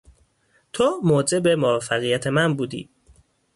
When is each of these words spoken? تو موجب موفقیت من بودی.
تو 0.73 0.99
موجب 1.03 1.47
موفقیت 1.47 2.27
من 2.27 2.53
بودی. 2.53 2.89